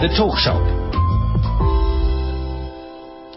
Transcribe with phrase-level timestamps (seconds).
[0.00, 0.64] The Talk Shop.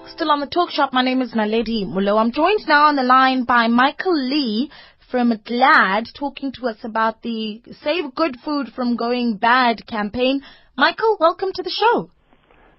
[0.08, 2.18] Still on the talk shop, my name is Naledi Mulo.
[2.18, 4.72] I'm joined now on the line by Michael Lee
[5.12, 10.42] from GLAD talking to us about the Save Good Food from Going Bad campaign.
[10.78, 12.10] Michael, welcome to the show.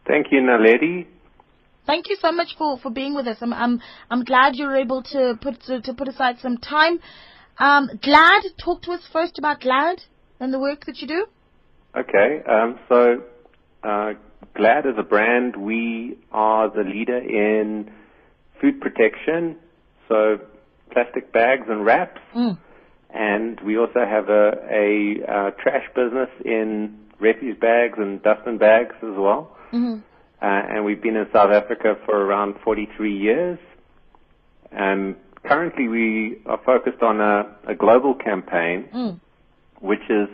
[0.06, 1.06] Thank you, Naledi.
[1.86, 3.36] Thank you so much for, for being with us.
[3.42, 7.00] I'm, I'm, I'm glad you're able to put, to, to put aside some time.
[7.58, 10.00] Um, GLAD, talk to us first about GLAD
[10.40, 11.26] and the work that you do.
[11.94, 13.22] Okay, um, so
[13.84, 14.14] uh,
[14.54, 17.90] Glad as a brand, we are the leader in
[18.60, 19.56] food protection,
[20.08, 20.38] so
[20.92, 22.56] plastic bags and wraps, Mm.
[23.10, 28.94] and we also have a, a uh, trash business in refuse bags and dustbin bags
[29.02, 29.56] as well.
[29.72, 30.02] Mhm.
[30.40, 33.58] Uh, and we've been in South Africa for around 43 years.
[34.70, 39.20] And currently we are focused on a, a global campaign Mm.
[39.80, 40.28] which is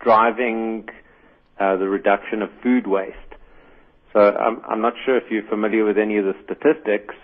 [0.00, 0.88] driving
[1.60, 3.16] uh, the reduction of food waste.
[4.12, 7.14] So I'm, I'm not sure if you're familiar with any of the statistics,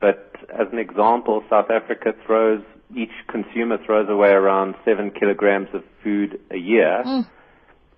[0.00, 2.62] but as an example, South Africa throws,
[2.96, 7.02] each consumer throws away around seven kilograms of food a year.
[7.06, 7.26] Mm.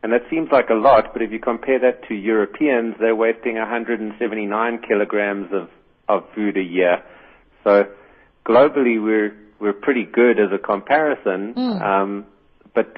[0.02, 3.56] And that seems like a lot, but if you compare that to Europeans, they're wasting
[3.56, 5.70] 179 kilograms of,
[6.08, 7.02] of food a year.
[7.64, 7.84] So
[8.44, 11.54] globally, we're we're pretty good as a comparison.
[11.54, 11.82] Mm.
[11.82, 12.26] Um,
[12.74, 12.94] but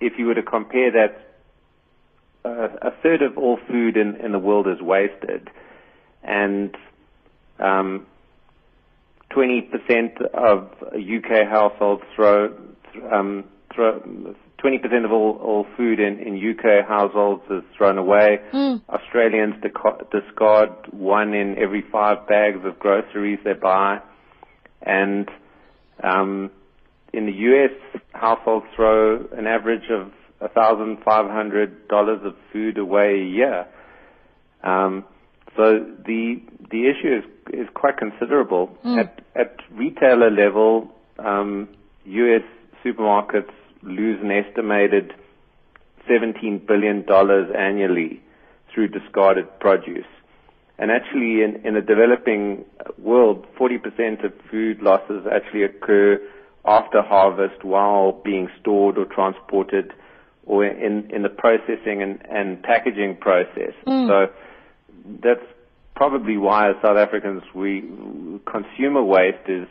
[0.00, 1.29] if you were to compare that,
[2.44, 5.50] a third of all food in, in the world is wasted,
[6.22, 6.74] and
[7.58, 8.06] um,
[9.30, 12.56] 20% of UK households throw
[13.12, 14.00] um, throw
[14.62, 18.40] 20% of all, all food in, in UK households is thrown away.
[18.52, 18.82] Mm.
[18.88, 24.00] Australians deco- discard one in every five bags of groceries they buy,
[24.82, 25.30] and
[26.02, 26.50] um,
[27.12, 30.12] in the US, households throw an average of
[30.54, 33.66] $1,500 of food away a year.
[34.62, 35.04] Um,
[35.56, 40.92] so the the issue is is quite considerable at at retailer level.
[41.18, 41.68] Um,
[42.04, 42.42] U.S.
[42.84, 43.50] supermarkets
[43.82, 45.12] lose an estimated
[46.08, 48.22] 17 billion dollars annually
[48.72, 50.06] through discarded produce.
[50.78, 52.64] And actually, in, in the developing
[52.96, 56.18] world, 40% of food losses actually occur
[56.64, 59.92] after harvest while being stored or transported
[60.44, 63.72] or in, in the processing and, and packaging process.
[63.84, 64.08] Hmm.
[64.08, 64.26] So
[65.22, 65.44] that's
[65.94, 67.82] probably why as South Africans we
[68.46, 69.68] consumer waste is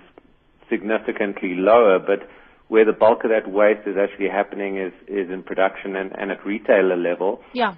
[0.69, 2.29] significantly lower, but
[2.67, 6.31] where the bulk of that waste is actually happening is, is in production and, and
[6.31, 7.41] at retailer level.
[7.53, 7.75] Yeah.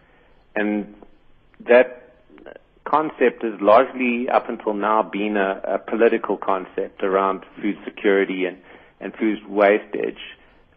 [0.56, 0.94] And
[1.68, 2.14] that
[2.84, 8.58] concept has largely up until now been a, a political concept around food security and,
[9.02, 10.20] and food wastage.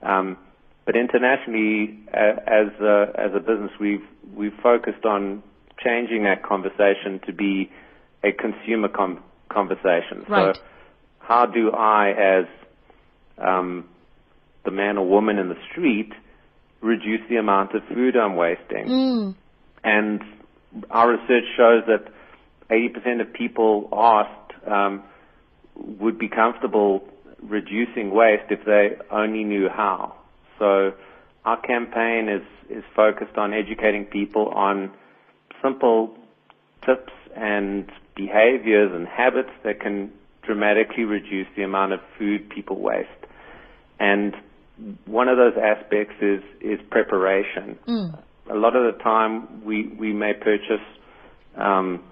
[0.03, 0.37] Um,
[0.85, 4.05] but internationally, uh, as a, as a business, we've
[4.35, 5.43] we've focused on
[5.83, 7.71] changing that conversation to be
[8.23, 10.25] a consumer com- conversation.
[10.29, 10.57] Right.
[10.57, 10.63] So,
[11.19, 12.45] how do I, as
[13.39, 13.89] um,
[14.65, 16.13] the man or woman in the street,
[16.83, 18.87] reduce the amount of food I'm wasting?
[18.87, 19.35] Mm.
[19.83, 20.23] And
[20.91, 22.13] our research shows that
[22.71, 25.03] 80% of people asked um,
[25.77, 27.09] would be comfortable
[27.45, 30.15] reducing waste if they only knew how.
[30.59, 30.93] So
[31.45, 34.91] our campaign is, is focused on educating people on
[35.63, 36.17] simple
[36.85, 40.13] tips and behaviors and habits that can
[40.43, 43.09] dramatically reduce the amount of food people waste.
[43.99, 44.35] And
[45.07, 47.79] one of those aspects is, is preparation.
[47.87, 48.23] Mm.
[48.51, 50.85] A lot of the time we, we may purchase
[51.57, 52.03] um,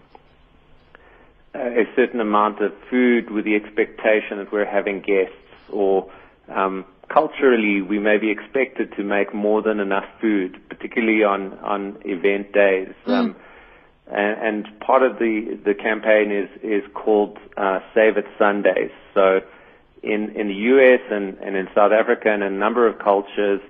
[1.55, 5.37] a certain amount of food with the expectation that we're having guests
[5.71, 6.11] or
[6.49, 11.99] um, culturally we may be expected to make more than enough food, particularly on, on
[12.05, 12.95] event days.
[13.07, 13.37] Um,
[14.11, 18.91] and, and part of the, the campaign is, is called uh, Save It Sundays.
[19.15, 19.41] So
[20.03, 23.61] in, in the US and, and in South Africa and a number of cultures,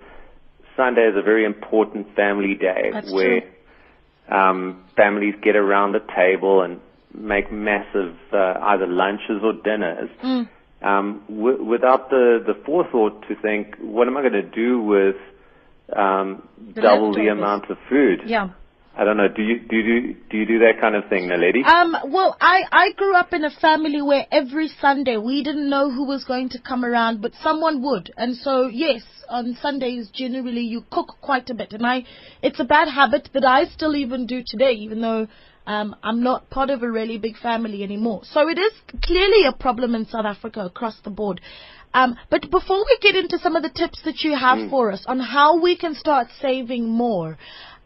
[0.76, 3.42] Sunday is a very important family day That's where
[4.28, 6.80] um, families get around the table and
[7.14, 10.48] make massive uh, either lunches or dinners Mm.
[10.82, 15.16] um, w- without the, the forethought to think, what am I going to do with
[15.94, 18.20] um, The double the amount of food?
[18.26, 18.50] Yeah.
[18.94, 19.28] I don't know.
[19.34, 21.64] Do you do you do you do that kind of thing, Naledi?
[21.64, 25.90] Um, well, I, I grew up in a family where every Sunday we didn't know
[25.90, 28.12] who was going to come around, but someone would.
[28.18, 29.00] And so, yes,
[29.30, 31.72] on Sundays generally you cook quite a bit.
[31.72, 32.04] And I,
[32.42, 35.26] it's a bad habit that I still even do today, even though
[35.66, 38.22] um, I'm not part of a really big family anymore.
[38.24, 38.72] So it is
[39.02, 41.40] clearly a problem in South Africa across the board.
[41.94, 45.04] Um, but before we get into some of the tips that you have for us
[45.06, 47.36] on how we can start saving more,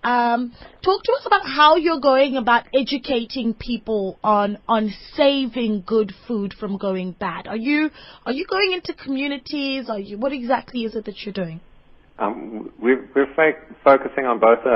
[0.05, 0.52] Um,
[0.82, 6.55] talk to us about how you're going about educating people on on saving good food
[6.61, 7.49] from going bad.
[7.49, 7.90] Are you
[8.25, 9.90] are you going into communities?
[9.90, 11.58] Are you what exactly is it that you're doing?
[12.19, 14.69] Um, we're we're fa- focusing on both a,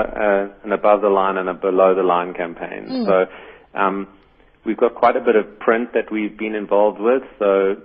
[0.62, 2.86] a, an above the line and a below the line campaign.
[2.88, 3.06] Mm.
[3.06, 4.08] So um,
[4.64, 7.22] we've got quite a bit of print that we've been involved with.
[7.38, 7.76] So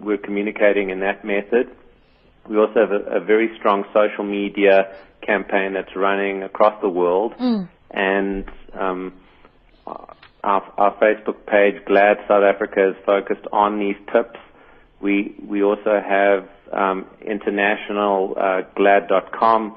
[0.00, 1.70] we're communicating in that method.
[2.48, 7.34] We also have a, a very strong social media campaign that's running across the world,
[7.38, 7.68] Mm.
[7.90, 8.44] and
[8.78, 9.12] um,
[9.86, 14.38] our, our Facebook page, Glad South Africa, is focused on these tips.
[15.00, 19.74] We we also have um, international uh, glad.com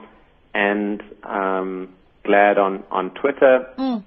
[0.53, 1.89] and um,
[2.23, 4.03] glad on on Twitter Mm.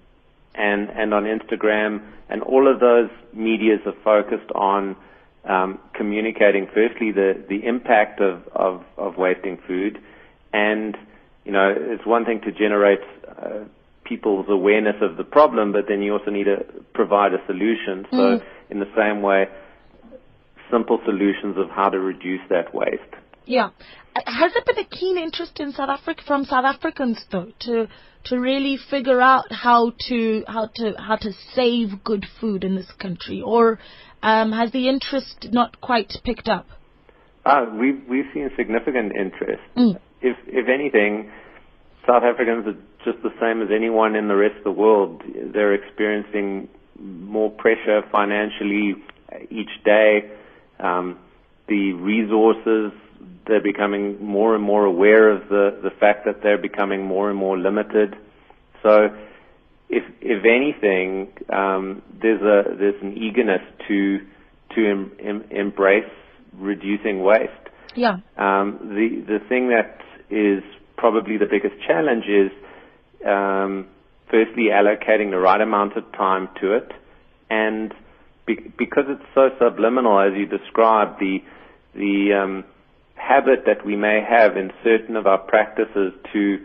[0.55, 4.97] and and on Instagram, and all of those medias are focused on
[5.45, 9.99] um, communicating firstly the the impact of, of of wasting food,
[10.53, 10.97] and
[11.45, 13.65] you know it's one thing to generate uh,
[14.05, 18.07] people's awareness of the problem, but then you also need to provide a solution.
[18.13, 18.43] So Mm.
[18.71, 19.49] in the same way,
[20.71, 23.15] simple solutions of how to reduce that waste.
[23.45, 23.71] Yeah.
[24.15, 27.87] Uh, Has there been a keen interest in South Africa from South Africans though to
[28.25, 32.91] to really figure out how to how to how to save good food in this
[33.01, 33.79] country, or
[34.23, 36.67] um, has the interest not quite picked up?
[37.45, 39.63] Ah, we've we've seen significant interest.
[39.77, 40.01] Mm.
[40.21, 41.31] If if anything,
[42.07, 45.23] South Africans are just the same as anyone in the rest of the world.
[45.53, 46.69] They're experiencing
[46.99, 48.97] more pressure financially
[49.51, 50.31] each day.
[50.79, 51.19] Um,
[51.69, 52.93] the resources
[53.47, 57.39] they're becoming more and more aware of the the fact that they're becoming more and
[57.39, 58.17] more limited.
[58.83, 59.09] So,
[59.89, 64.19] if if anything, um, there's a there's an eagerness to
[64.75, 66.11] to em, em, embrace
[66.55, 67.53] reducing waste.
[67.95, 68.19] Yeah.
[68.37, 70.63] Um, the the thing that is
[70.97, 72.51] probably the biggest challenge is
[73.27, 73.87] um,
[74.31, 76.93] firstly allocating the right amount of time to it,
[77.49, 77.95] and
[78.47, 81.39] be, because it's so subliminal as you described, the
[81.95, 82.65] the um,
[83.15, 86.59] habit that we may have in certain of our practices to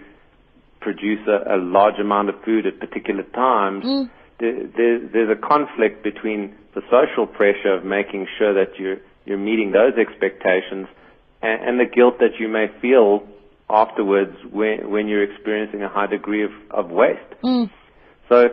[0.81, 4.09] produce a, a large amount of food at particular times, Mm.
[4.39, 9.37] there, there, there's a conflict between the social pressure of making sure that you're you're
[9.37, 10.87] meeting those expectations
[11.41, 13.23] and, and the guilt that you may feel
[13.69, 17.31] afterwards when when you're experiencing a high degree of, of waste.
[17.43, 17.69] Mm.
[18.29, 18.49] So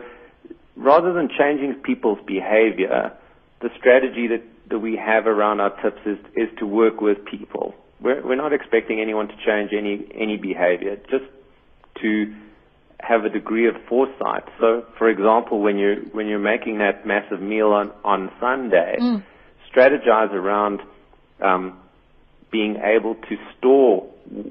[0.75, 3.13] rather than changing people's behavior,
[3.61, 7.73] the strategy that, that we have around our tips is, is to work with people.
[8.01, 11.25] We're, we're not expecting anyone to change any, any behavior, just
[12.01, 12.33] to
[13.01, 14.43] have a degree of foresight.
[14.59, 19.23] So, for example, when you're, when you're making that massive meal on, on Sunday, Mm.
[19.73, 20.81] strategize around
[21.41, 21.77] um,
[22.51, 24.01] being able to store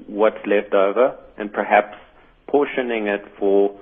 [0.07, 1.97] what's left over and perhaps
[2.47, 3.77] portioning it for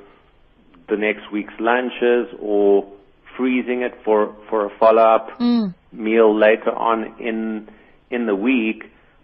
[0.90, 2.88] the next week's lunches or
[3.38, 5.74] freezing it for, for a follow-up Mm.
[5.92, 7.70] meal later on in
[8.10, 8.84] in the week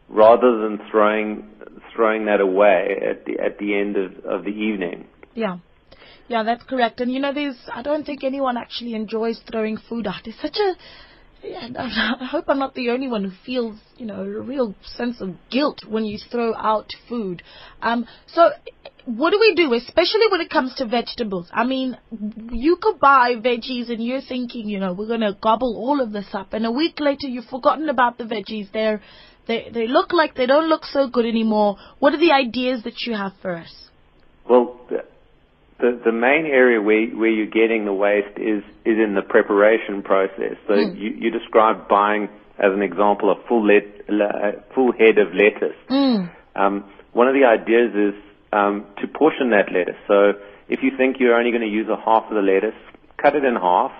[0.09, 1.49] rather than throwing
[1.95, 5.07] throwing that away at the at the end of, of the evening.
[5.33, 5.57] Yeah.
[6.27, 7.01] Yeah, that's correct.
[7.01, 10.25] And you know, there's, I don't think anyone actually enjoys throwing food out.
[10.25, 10.73] It's such a,
[11.45, 15.19] yeah, I hope I'm not the only one who feels, you know, a real sense
[15.19, 17.43] of guilt when you throw out food.
[17.81, 18.51] Um, so
[19.05, 21.47] what do we do, especially when it comes to vegetables?
[21.51, 21.97] I mean,
[22.51, 26.11] you could buy veggies and you're thinking, you know, we're going to gobble all of
[26.11, 26.53] this up.
[26.53, 28.71] And a week later, you've forgotten about the veggies.
[28.71, 29.01] They're,
[29.47, 31.77] they, they look like they don't look so good anymore.
[31.99, 33.73] What are the ideas that you have for us?
[34.49, 35.03] Well, the
[35.79, 40.01] the, the main area where where you're getting the waste is is in the preparation
[40.01, 40.55] process.
[40.67, 40.97] So Mm.
[40.97, 43.83] you you described buying as an example a full let,
[44.75, 45.75] full head of lettuce.
[45.89, 46.29] Mm.
[46.55, 48.13] Um, one of the ideas is
[48.53, 49.99] um, to portion that lettuce.
[50.07, 50.33] So
[50.69, 52.79] if you think you're only going to use a half of the lettuce,
[53.17, 53.91] cut it in half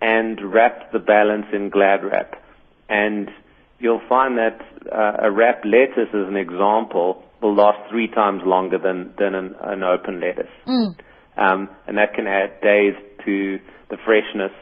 [0.00, 2.42] and wrap the balance in Glad wrap.
[2.88, 3.30] And
[3.78, 8.78] you'll find that uh, a wrapped lettuce, as an example, will last three times longer
[8.78, 10.50] than, than an, an open lettuce.
[10.66, 10.96] Mm.
[11.36, 13.58] Um, and that can add days to
[13.90, 14.52] the freshness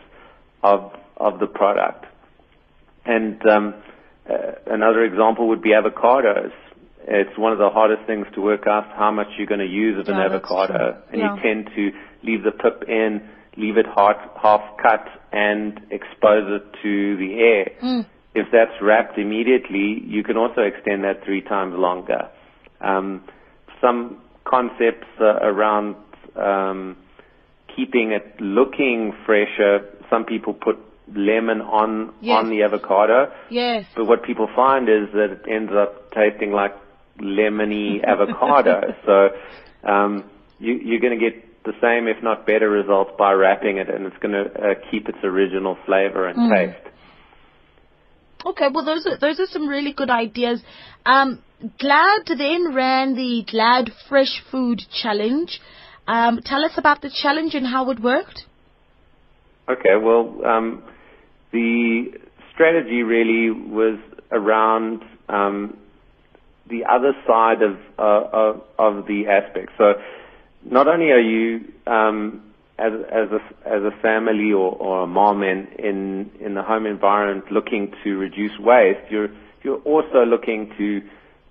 [0.63, 2.07] of, of the product.
[3.05, 3.75] And um,
[4.29, 6.53] uh, another example would be avocados.
[7.11, 9.99] It's one of the hardest things to work out how much you're going to use
[9.99, 11.35] of an Yeah, that's avocado, and Yeah.
[11.37, 13.23] you tend to leave the pip in,
[13.57, 17.71] leave it half, half cut, and expose it to the air.
[17.83, 18.07] Mm.
[18.35, 22.29] If that's wrapped immediately, you can also extend that three times longer.
[22.83, 23.25] Um,
[23.81, 25.97] some concepts uh, around
[26.37, 26.97] um,
[27.75, 29.81] keeping it looking fresher.
[30.11, 30.77] Some people put
[31.15, 32.37] lemon on Yes.
[32.39, 33.87] on the avocado, Yes.
[33.97, 36.75] but what people find is that it ends up tasting like
[37.21, 38.81] lemony avocado.
[39.07, 43.79] So um, you, you're going to get the same, if not better, results by wrapping
[43.79, 46.73] it, and it's going to uh, keep its original flavor and Mm.
[46.75, 46.95] taste.
[48.47, 50.63] Okay, well those are those are some really good ideas.
[51.05, 51.43] Um,
[51.81, 55.61] Glad then ran the Glad Fresh Food Challenge.
[56.07, 58.45] Um, tell us about the challenge and how it worked.
[59.69, 60.85] Okay, well, um,
[61.51, 62.13] the
[62.55, 63.99] strategy really was
[64.31, 65.77] around um,
[66.69, 69.73] the other side of, uh, of of the aspect.
[69.79, 69.95] So,
[70.65, 72.43] not only are you um,
[72.79, 76.87] as as a as a family or, or a mom in, in in the home
[76.87, 79.29] environment looking to reduce waste, you're
[79.63, 81.03] you're also looking to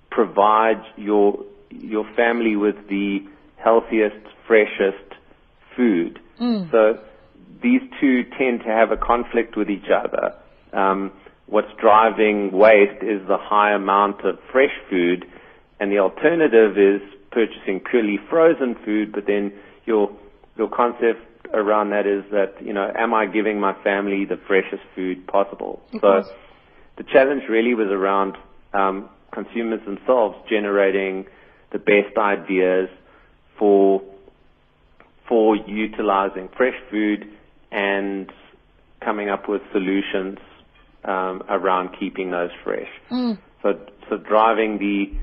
[0.10, 3.20] provide your your family with the
[3.58, 5.16] healthiest, freshest
[5.76, 6.20] food.
[6.40, 6.72] Mm.
[6.72, 7.00] So
[7.62, 10.34] these two tend to have a conflict with each other.
[10.74, 11.12] Um,
[11.48, 15.26] what's driving waste is the high amount of fresh food,
[15.80, 17.02] and the alternative is
[17.32, 19.12] purchasing purely frozen food.
[19.12, 19.54] But then
[19.86, 20.12] your
[20.58, 21.20] your concept
[21.54, 25.82] around that is that you know, am I giving my family the freshest food possible?
[25.94, 26.28] Of so course.
[26.98, 28.38] the challenge really was around
[28.74, 31.26] um, consumers themselves generating
[31.72, 32.90] the best ideas
[33.58, 34.02] for
[35.28, 37.28] for utilizing fresh food
[37.72, 38.32] and
[39.02, 40.40] coming up with solutions
[41.08, 42.90] um, around keeping those fresh.
[43.10, 43.40] Mm.
[43.64, 45.14] So, so driving the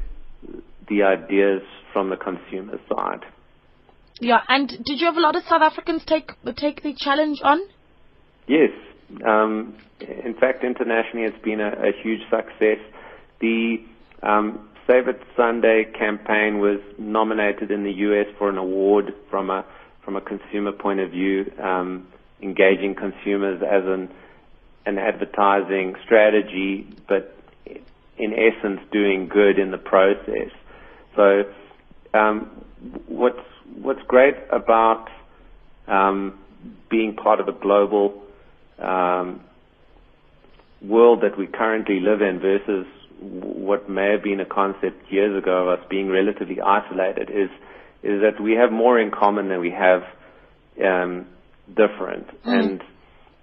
[0.89, 1.63] the ideas
[1.93, 3.25] from the consumer side.
[4.21, 7.61] Yeah, and did you have a lot of South Africans take take the challenge on?
[8.47, 8.71] Yes.
[9.25, 12.79] Um, in fact, internationally, it's been a, a huge success.
[13.41, 13.77] The
[14.23, 18.27] um, Save It Sunday campaign was nominated in the U.S.
[18.39, 19.65] for an award from a
[20.05, 22.07] from a consumer point of view, um,
[22.43, 24.11] engaging consumers as an
[24.87, 27.37] an advertising strategy, but
[28.17, 30.51] in essence, doing good in the process.
[31.17, 31.45] So,
[32.13, 32.65] um,
[33.07, 33.39] what's
[33.81, 35.09] what's great about
[35.89, 36.39] um,
[36.91, 38.23] being part of a global
[38.79, 39.41] um,
[40.83, 42.87] world that we currently live in versus
[43.21, 47.49] what may have been a concept years ago of us being relatively isolated is
[48.03, 50.03] is that we have more in common than we have
[50.85, 51.27] um,
[51.69, 52.83] different, and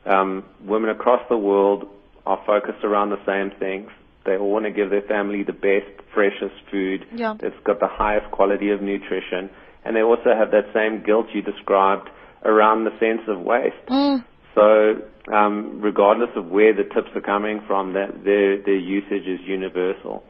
[0.05, 1.86] um, women across the world
[2.25, 3.89] are focused around the same things.
[4.25, 7.36] They all want to give their family the best, freshest food Yeah.
[7.39, 9.50] that's got the highest quality of nutrition,
[9.84, 12.10] and they also have that same guilt you described
[12.46, 13.75] around the sense of waste.
[13.89, 14.24] Mm.
[14.53, 15.01] So,
[15.34, 20.24] um, regardless of where the tips are coming from, that their their usage is universal.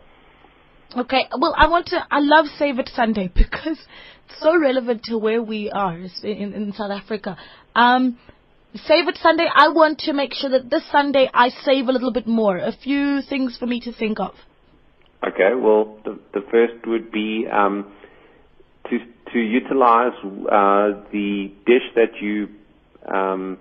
[0.95, 2.05] Okay, well, I want to.
[2.11, 3.79] I love Save It Sunday because
[4.29, 7.37] it's so relevant to where we are in, in South Africa.
[7.75, 8.17] Um,
[8.73, 9.47] Save It Sunday.
[9.53, 12.57] I want to make sure that this Sunday I save a little bit more.
[12.57, 14.33] A few things for me to think of.
[15.27, 15.53] Okay.
[15.55, 17.91] Well, the the first would be um,
[18.89, 18.99] to
[19.33, 22.47] to utilize uh, the dish that you
[23.13, 23.57] um,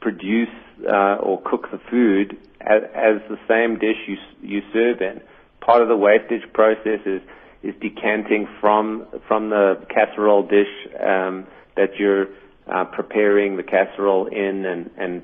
[0.00, 0.48] produce
[0.86, 5.22] uh, or cook the food as, as the same dish you you serve in.
[5.60, 7.22] Part of the wastage process is
[7.62, 10.68] is decanting from from the casserole dish
[11.00, 12.26] um, that you're
[12.68, 15.22] uh, preparing the casserole in and and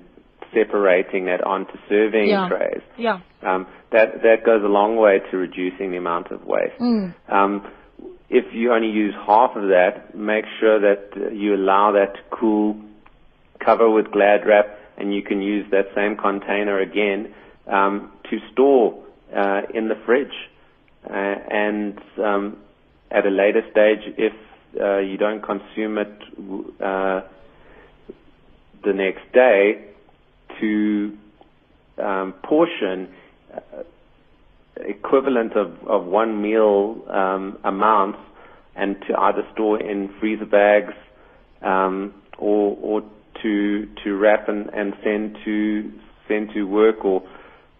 [0.53, 2.49] separating that onto serving Yeah.
[2.49, 2.83] trays.
[2.97, 3.21] Yeah.
[3.43, 6.79] Um, that that goes a long way to reducing the amount of waste.
[6.81, 7.15] Mm.
[7.29, 7.67] Um,
[8.31, 12.77] if you only use half of that, make sure that you allow that to cool,
[13.65, 17.35] cover with Glad wrap, and you can use that same container again
[17.67, 19.05] um, to store
[19.37, 20.35] uh, in the fridge.
[21.09, 22.57] Uh, and um,
[23.11, 24.33] at a later stage, if
[24.81, 26.13] uh, you don't consume it
[26.81, 27.21] uh,
[28.85, 29.85] the next day,
[30.61, 31.17] to
[32.03, 33.09] um, portion
[33.53, 33.83] uh,
[34.77, 38.19] equivalent of, of one meal um, amounts
[38.77, 40.93] and to either store in freezer bags
[41.63, 43.03] um, or, or
[43.43, 45.93] to to wrap and, and send to
[46.29, 47.23] send to work or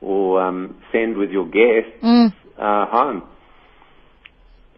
[0.01, 2.33] or um, send with your guests Mm.
[2.59, 3.23] uh, home.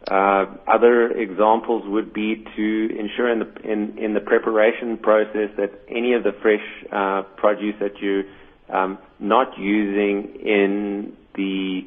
[0.08, 5.72] Uh, other examples would be to ensure in the in, in the preparation process that
[5.88, 8.22] any of the fresh uh, produce that you're
[8.68, 11.80] um, not using in the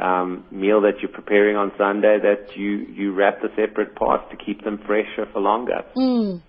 [0.00, 4.36] um, meal that you're preparing on Sunday, that you you wrap the separate parts to
[4.36, 5.82] keep them fresher for longer.
[5.94, 6.40] Mm.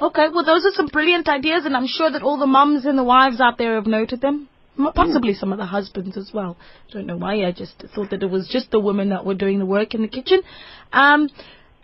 [0.00, 2.96] Okay, well, those are some brilliant ideas, and I'm sure that all the mums and
[2.96, 4.48] the wives out there have noted them.
[4.78, 6.56] M- Possibly some of the husbands as well.
[6.92, 7.44] Don't know why.
[7.44, 10.02] I just thought that it was just the women that were doing the work in
[10.02, 10.42] the kitchen.
[10.92, 11.28] Um,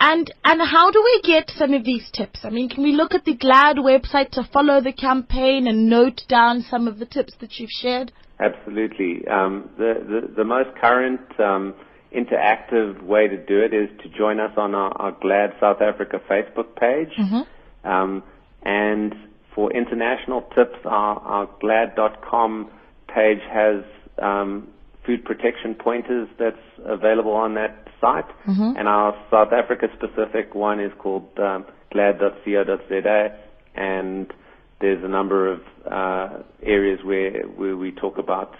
[0.00, 2.40] and and how do we get some of these tips?
[2.45, 6.23] I mean, can we look at the Glad website to follow the campaign and note
[6.28, 8.12] down some of the tips that you've shared?
[8.38, 9.26] Absolutely.
[9.26, 9.95] Um, the,
[10.28, 11.75] the the most current um,
[12.14, 16.21] interactive way to do it is to join us on our, our GLAD South Africa
[16.30, 17.11] Facebook page.
[17.18, 17.88] Mm-hmm.
[17.88, 18.23] Um,
[18.62, 19.14] and
[19.54, 22.71] for international tips, our, our glad.com
[23.18, 23.82] page has
[24.22, 24.68] um,
[25.04, 28.28] food protection pointers that's available on that site.
[28.46, 28.76] Mm-hmm.
[28.76, 33.38] And our South Africa specific one is called um, glad.co.za.
[33.75, 34.32] And
[34.80, 35.60] there's a number of
[35.90, 38.54] uh, areas where, where we talk about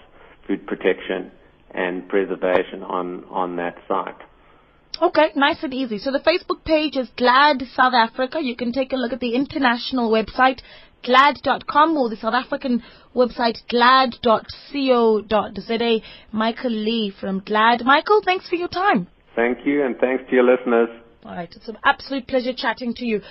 [0.47, 1.31] food protection
[1.71, 4.15] and preservation on, on that site.
[5.01, 5.97] Okay, nice and easy.
[5.97, 8.39] So the Facebook page is Glad South Africa.
[8.41, 10.59] You can take a look at the international website,
[11.03, 12.83] glad.com, or the South African
[13.15, 14.31] website, glad.co.za.
[16.31, 17.83] Michael Lee from Glad.
[17.83, 19.07] Michael, thanks for your time.
[19.35, 20.89] Thank you, and thanks to your listeners.
[21.23, 23.21] All right, it's an absolute pleasure chatting to you.